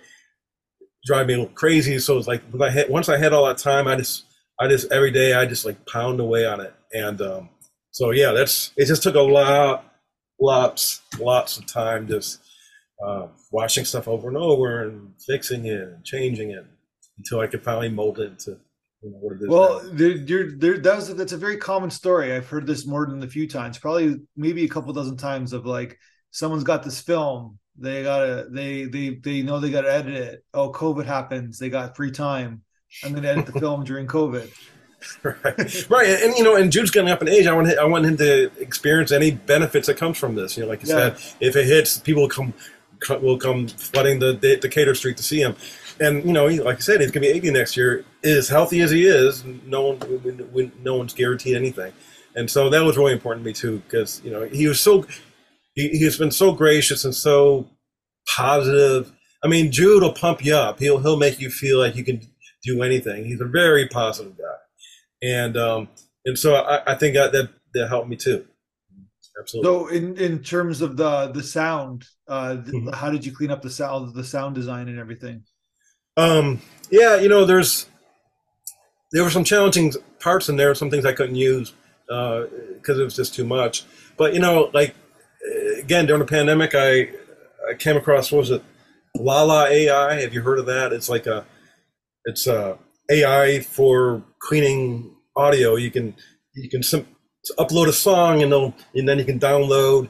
[1.06, 1.98] driving me a little crazy.
[2.00, 4.24] So it's like I had, once I had all that time, I just,
[4.60, 7.48] I just every day I just like pound away on it, and um,
[7.94, 8.86] so yeah, that's it.
[8.86, 9.84] Just took a lot,
[10.40, 12.40] lots, lots of time just
[13.06, 16.66] uh, watching stuff over and over and fixing it and changing it
[17.18, 18.58] until I could finally mold it into
[19.00, 19.48] you know, what it is.
[19.48, 22.34] Well, there, there, that was that's a very common story.
[22.34, 25.64] I've heard this more than a few times, probably maybe a couple dozen times of
[25.64, 25.96] like
[26.32, 30.44] someone's got this film, they gotta they they they know they gotta edit it.
[30.52, 32.62] Oh, COVID happens, they got free time.
[33.04, 34.50] I'm gonna edit the film during COVID.
[35.22, 37.46] right, right, and you know, and Jude's getting up in age.
[37.46, 40.56] I want I want him to experience any benefits that comes from this.
[40.56, 41.14] You know, like you yeah.
[41.14, 42.54] said, if it hits, people will come
[43.20, 45.56] will come flooding the Decatur Street to see him.
[46.00, 48.04] And you know, like I said, he's gonna be 80 next year.
[48.22, 51.92] As healthy as he is, no one, no one's guaranteed anything.
[52.34, 55.06] And so that was really important to me too, because you know he was so
[55.74, 57.68] he, he's been so gracious and so
[58.34, 59.12] positive.
[59.44, 60.78] I mean, Jude will pump you up.
[60.80, 62.20] He'll he'll make you feel like you can
[62.62, 63.24] do anything.
[63.24, 64.56] He's a very positive guy,
[65.24, 65.88] and um,
[66.24, 68.46] and so I, I think that, that that helped me too
[69.38, 69.70] absolutely.
[69.70, 72.88] So, in in terms of the the sound, uh, mm-hmm.
[72.88, 75.44] how did you clean up the sound, the sound design, and everything?
[76.16, 76.60] Um,
[76.90, 77.86] yeah, you know, there's
[79.12, 80.74] there were some challenging parts in there.
[80.74, 81.72] Some things I couldn't use
[82.06, 83.84] because uh, it was just too much.
[84.16, 84.94] But you know, like
[85.78, 87.10] again during the pandemic, I
[87.68, 88.62] I came across what was it
[89.16, 90.20] Lala AI?
[90.20, 90.92] Have you heard of that?
[90.92, 91.44] It's like a
[92.24, 92.78] it's a
[93.10, 95.76] AI for cleaning audio.
[95.76, 96.14] You can
[96.54, 97.06] you can sim-
[97.58, 100.08] upload a song and, and then you can download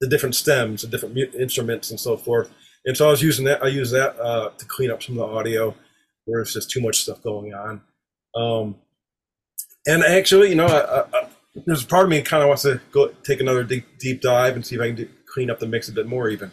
[0.00, 2.50] the different stems, the different instruments, and so forth.
[2.84, 3.62] And so I was using that.
[3.62, 5.74] I use that uh, to clean up some of the audio
[6.24, 7.82] where it's just too much stuff going on.
[8.34, 8.76] Um,
[9.86, 11.28] and actually, you know, I, I,
[11.66, 14.54] there's a part of me kind of wants to go take another deep, deep dive
[14.54, 16.50] and see if I can do, clean up the mix a bit more, even.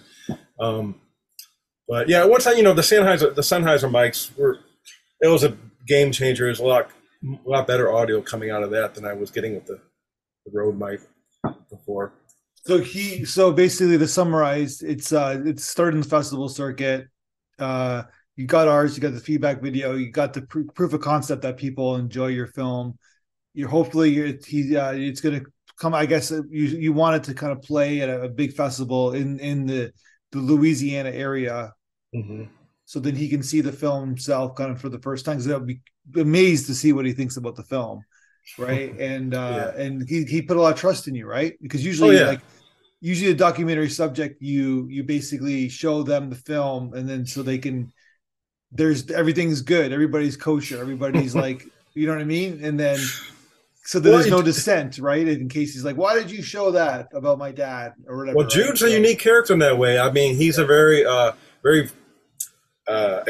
[0.59, 0.95] Um,
[1.87, 4.59] but yeah, once I, you know, the Sennheiser, the Sennheiser mics were,
[5.21, 5.55] it was a
[5.87, 6.47] game changer.
[6.47, 6.89] It was a lot,
[7.23, 9.79] a lot better audio coming out of that than I was getting with the
[10.45, 11.01] the Rode mic
[11.69, 12.13] before.
[12.65, 17.07] So he, so basically, to summarize, it's uh, it's started in the festival circuit.
[17.59, 18.03] uh,
[18.35, 21.41] you got ours, you got the feedback video, you got the pr- proof of concept
[21.41, 22.97] that people enjoy your film.
[23.53, 25.45] You're hopefully you're, he uh, it's going to
[25.79, 25.95] come.
[25.95, 29.13] I guess uh, you you wanted to kind of play at a, a big festival
[29.13, 29.91] in in the
[30.31, 31.73] the Louisiana area.
[32.15, 32.43] Mm-hmm.
[32.87, 35.35] So then he can see the film himself kind of for the first time.
[35.35, 35.81] Because I'll be
[36.15, 37.99] amazed to see what he thinks about the film,
[38.57, 38.95] right?
[38.99, 39.83] and uh, yeah.
[39.83, 41.53] and he he put a lot of trust in you, right?
[41.61, 42.27] Because usually, oh, yeah.
[42.27, 42.41] like
[43.01, 47.57] usually a documentary subject, you you basically show them the film, and then so they
[47.57, 47.91] can.
[48.71, 49.91] There's everything's good.
[49.91, 50.79] Everybody's kosher.
[50.79, 52.63] Everybody's like, you know what I mean?
[52.63, 52.99] And then
[53.83, 55.27] so there's well, no dissent, right?
[55.27, 58.37] In case he's like, "Why did you show that about my dad?" or whatever.
[58.37, 58.87] Well, Jude's right?
[58.87, 59.99] a so, unique character in that way.
[59.99, 60.63] I mean, he's yeah.
[60.63, 61.89] a very, uh, very
[62.87, 63.23] uh,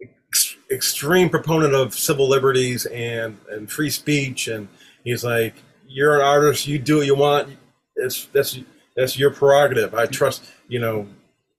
[0.00, 4.68] ex- extreme proponent of civil liberties and and free speech, and
[5.04, 5.54] he's like,
[5.86, 6.66] "You're an artist.
[6.66, 7.56] You do what you want.
[7.96, 8.58] It's that's
[8.96, 9.94] that's your prerogative.
[9.94, 10.44] I trust.
[10.68, 11.06] You know,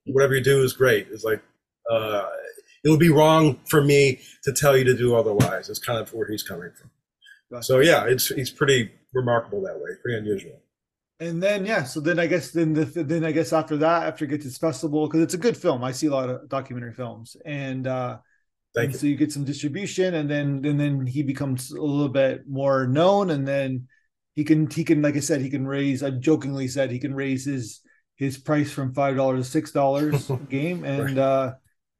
[0.06, 1.42] whatever you do is great." It's like.
[1.90, 2.26] Uh,
[2.84, 5.70] it would be wrong for me to tell you to do otherwise.
[5.70, 7.64] It's kind of where he's coming from.
[7.64, 10.62] So yeah, it's it's pretty remarkable that way, pretty unusual.
[11.20, 14.26] And then yeah, so then I guess then the then I guess after that, after
[14.26, 15.84] it gets its festival, because it's a good film.
[15.84, 18.18] I see a lot of documentary films, and uh
[18.76, 18.98] and you.
[18.98, 22.86] so you get some distribution, and then and then he becomes a little bit more
[22.88, 23.88] known, and then
[24.34, 26.04] he can he can like I said he can raise.
[26.04, 27.80] I jokingly said he can raise his
[28.18, 31.18] his price from five dollars to six dollars game, and right.
[31.18, 31.54] uh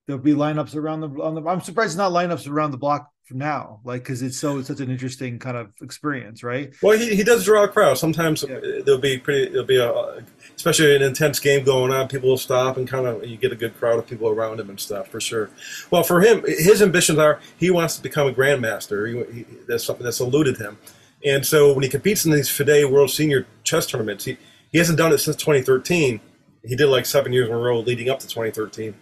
[0.08, 1.42] there'll be lineups around the on the.
[1.44, 4.92] I'm surprised it's not lineups around the block now, like because it's so such an
[4.92, 6.74] interesting kind of experience, right?
[6.82, 7.98] Well, he, he does draw a crowd.
[7.98, 8.60] Sometimes yeah.
[8.86, 10.24] there'll be pretty there'll be a
[10.56, 12.08] especially an intense game going on.
[12.08, 14.70] People will stop and kind of you get a good crowd of people around him
[14.70, 15.50] and stuff for sure.
[15.90, 19.08] Well, for him, his ambitions are he wants to become a grandmaster.
[19.08, 20.78] He, he, that's something that's eluded him,
[21.24, 24.38] and so when he competes in these FIDE World Senior Chess tournaments, he
[24.72, 26.20] he hasn't done it since 2013.
[26.64, 28.94] He did like seven years in a row leading up to 2013,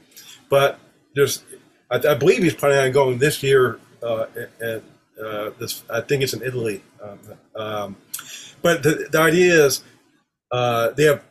[0.50, 0.80] but
[1.16, 1.44] there's
[1.92, 4.26] I, I believe he's planning on going this year uh,
[4.60, 4.82] and
[5.24, 6.84] uh, this I think it's in Italy.
[7.02, 7.20] Um,
[7.56, 7.98] um,
[8.62, 9.84] but the, the idea is
[10.52, 11.24] uh, they have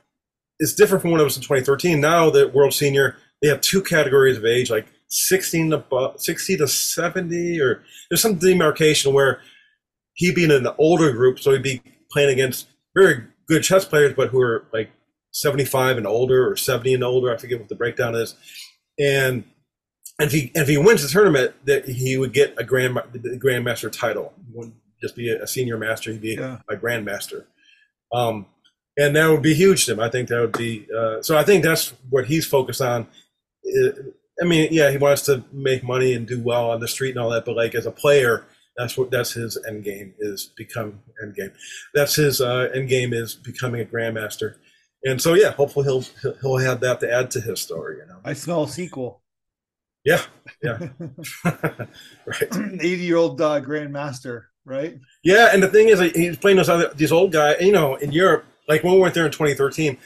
[0.59, 2.01] it's different from when it was in 2013.
[2.01, 6.69] Now the World Senior they have two categories of age, like 16 to 60 to
[6.69, 9.41] 70, or there's some demarcation where
[10.15, 14.15] he being in the older group, so he'd be playing against very good chess players,
[14.15, 14.91] but who are like
[15.33, 17.33] 75 and older or 70 and older.
[17.33, 18.37] I forget what the breakdown is,
[18.99, 19.45] and
[20.19, 23.91] if he if he wins the tournament, that he would get a grand the grandmaster
[23.91, 24.33] title.
[24.47, 26.59] He wouldn't just be a senior master; he'd be yeah.
[26.69, 27.45] a grandmaster.
[28.13, 28.47] Um,
[28.97, 30.01] and that would be huge to him.
[30.01, 31.37] I think that would be uh, so.
[31.37, 33.07] I think that's what he's focused on.
[34.41, 37.19] I mean, yeah, he wants to make money and do well on the street and
[37.19, 38.45] all that, but like as a player,
[38.77, 41.53] that's what that's his end game is become end game.
[41.95, 44.57] That's his uh, end game is becoming a grandmaster.
[45.05, 46.05] And so, yeah, hopefully he'll
[46.41, 47.99] he'll have that to add to his story.
[47.99, 49.22] You know, I smell a sequel.
[50.05, 50.23] Yeah,
[50.63, 50.79] yeah,
[51.45, 52.57] right.
[52.81, 54.99] Eighty-year-old uh, grandmaster, right?
[55.23, 57.57] Yeah, and the thing is, he's playing those other these old guy.
[57.61, 59.97] You know, in Europe, like when we went there in 2013,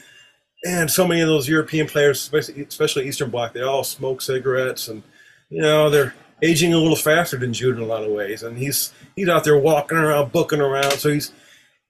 [0.65, 4.87] and so many of those European players, especially, especially Eastern Bloc, they all smoke cigarettes,
[4.87, 5.01] and
[5.49, 8.43] you know they're aging a little faster than Jude in a lot of ways.
[8.43, 11.31] And he's he's out there walking around, booking around, so he's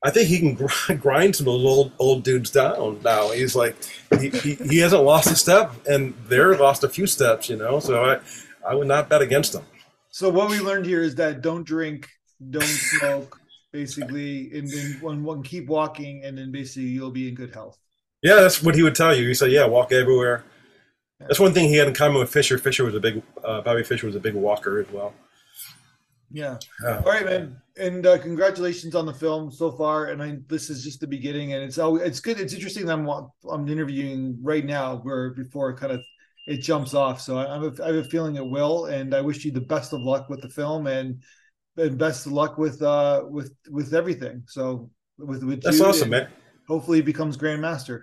[0.04, 3.32] I think he can grind some of those old old dudes down now.
[3.32, 3.76] He's like
[4.20, 7.80] he, he, he, hasn't lost a step, and they're lost a few steps, you know.
[7.80, 8.20] So I
[8.68, 9.66] I would not bet against them.
[10.10, 12.08] So what we learned here is that don't drink,
[12.50, 13.40] don't smoke,
[13.72, 17.78] basically, and then one, one keep walking, and then basically you'll be in good health.
[18.24, 19.28] Yeah, that's what he would tell you.
[19.28, 20.44] He said, "Yeah, walk everywhere."
[21.20, 22.58] That's one thing he had in common with Fischer.
[22.58, 25.14] Fischer was a big uh, Bobby Fischer was a big walker as well.
[26.32, 26.58] Yeah.
[26.86, 27.62] All right, man.
[27.80, 30.08] And uh, congratulations on the film so far.
[30.08, 32.40] And I, this is just the beginning, and it's always, it's good.
[32.40, 33.08] It's interesting that I'm
[33.50, 36.02] I'm interviewing right now, where before kind of
[36.48, 37.22] it jumps off.
[37.22, 39.52] So I, I, have a, I have a feeling it will, and I wish you
[39.52, 41.22] the best of luck with the film and
[41.76, 44.44] and best of luck with uh with with everything.
[44.48, 46.30] So with with that's awesome, man.
[46.68, 48.02] Hopefully, he becomes grandmaster.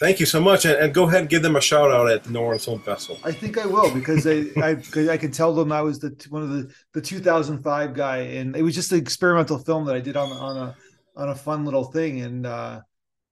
[0.00, 2.24] Thank you so much, and, and, go ahead and give them a shout out at
[2.24, 3.20] the New Orleans Film Festival.
[3.22, 4.76] I think I will because I I,
[5.10, 8.62] I can tell them I was the one of the the 2005 guy, and it
[8.62, 10.76] was just an experimental film that I did on on a
[11.16, 12.80] on a fun little thing, and uh,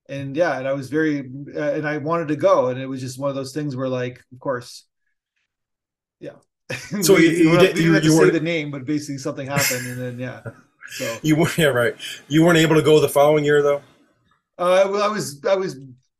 [0.08, 3.00] and yeah, and I was very uh, and I wanted to go, and it was
[3.00, 4.86] just one of those things where like, of course,
[6.20, 6.36] yeah.
[7.02, 10.00] So we, you, you, did, you, you, say the name, but basically something happened, and
[10.00, 10.42] then yeah.
[10.90, 11.96] So you were yeah right.
[12.28, 13.82] You weren't able to go the following year though.
[14.58, 15.76] Uh, well, I was I was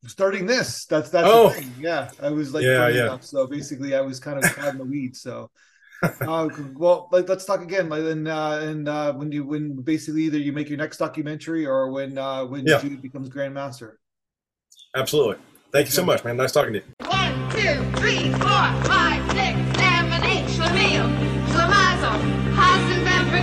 [0.06, 0.86] starting this.
[0.86, 1.54] That's that's oh.
[1.78, 2.10] yeah.
[2.20, 3.12] I was like yeah, yeah.
[3.12, 5.20] Up, so basically I was kind of in the weeds.
[5.20, 5.50] So
[6.02, 7.88] uh, well, like, let's talk again.
[7.88, 11.64] Like, and uh, and uh, when you when basically either you make your next documentary
[11.66, 12.80] or when uh, when yeah.
[12.80, 13.94] Jude becomes grandmaster.
[14.96, 15.36] Absolutely.
[15.72, 16.36] Thank you so much, man.
[16.36, 16.84] Nice talking to you.
[17.06, 20.46] One, two, three, four, five, six, seven, eight.
[20.48, 21.32] Schlemiel,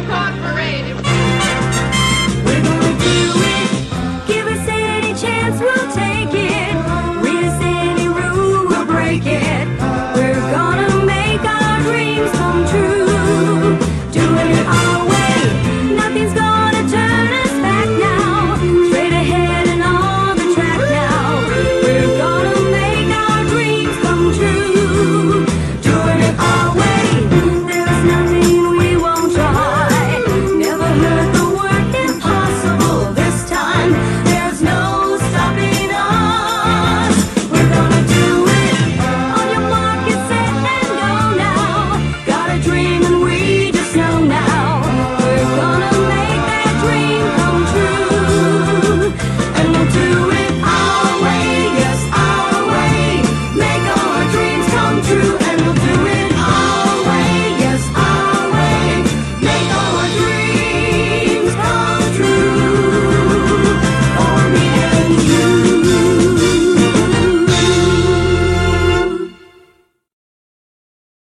[0.09, 0.95] Incorporated.
[2.45, 4.27] We're gonna do it.
[4.27, 6.18] Give us any chance, we'll take.